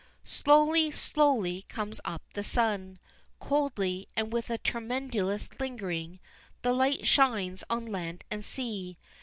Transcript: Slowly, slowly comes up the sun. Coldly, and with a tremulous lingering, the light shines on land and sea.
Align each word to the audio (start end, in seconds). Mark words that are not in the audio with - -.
Slowly, 0.25 0.89
slowly 0.89 1.61
comes 1.69 2.01
up 2.03 2.23
the 2.33 2.43
sun. 2.43 2.97
Coldly, 3.39 4.07
and 4.15 4.33
with 4.33 4.49
a 4.49 4.57
tremulous 4.57 5.47
lingering, 5.59 6.19
the 6.63 6.73
light 6.73 7.05
shines 7.05 7.63
on 7.69 7.85
land 7.85 8.23
and 8.31 8.43
sea. 8.43 8.97